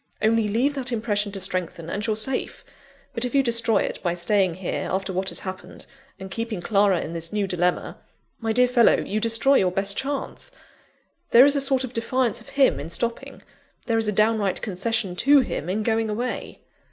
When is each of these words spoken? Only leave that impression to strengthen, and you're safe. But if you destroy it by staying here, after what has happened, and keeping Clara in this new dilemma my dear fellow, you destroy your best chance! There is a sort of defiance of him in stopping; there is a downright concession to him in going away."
Only 0.19 0.49
leave 0.49 0.73
that 0.73 0.91
impression 0.91 1.31
to 1.31 1.39
strengthen, 1.39 1.87
and 1.87 2.07
you're 2.07 2.15
safe. 2.15 2.65
But 3.13 3.23
if 3.23 3.35
you 3.35 3.43
destroy 3.43 3.81
it 3.83 4.01
by 4.01 4.15
staying 4.15 4.55
here, 4.55 4.89
after 4.91 5.13
what 5.13 5.29
has 5.29 5.41
happened, 5.41 5.85
and 6.19 6.31
keeping 6.31 6.59
Clara 6.59 7.01
in 7.01 7.13
this 7.13 7.31
new 7.31 7.45
dilemma 7.45 7.99
my 8.39 8.51
dear 8.51 8.67
fellow, 8.67 8.97
you 8.97 9.19
destroy 9.19 9.57
your 9.57 9.71
best 9.71 9.95
chance! 9.95 10.49
There 11.29 11.45
is 11.45 11.55
a 11.55 11.61
sort 11.61 11.83
of 11.83 11.93
defiance 11.93 12.41
of 12.41 12.49
him 12.49 12.79
in 12.79 12.89
stopping; 12.89 13.43
there 13.85 13.99
is 13.99 14.07
a 14.07 14.11
downright 14.11 14.63
concession 14.63 15.15
to 15.17 15.41
him 15.41 15.69
in 15.69 15.83
going 15.83 16.09
away." 16.09 16.61